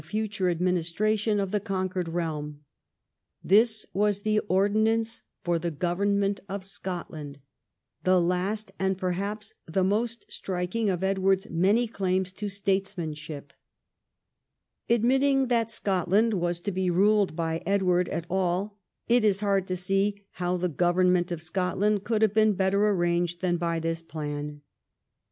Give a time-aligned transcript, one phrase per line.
[0.03, 2.59] From their joint deliberations sprang
[3.43, 7.39] the" Ordinance for the Government of Scotland,"
[8.03, 13.53] the last and perhaps the most striking of Edward's many claims to statesmanship.
[14.89, 19.77] Admitting that Scotland was to be ruled by Edward at all, it is hard to
[19.77, 24.61] see how the government of Scotland could have been better arranged than by this plan.